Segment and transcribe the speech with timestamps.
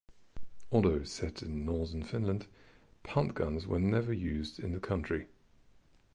[0.71, 2.47] Although set in northern Finland,
[3.03, 5.27] punt guns were never used in the country.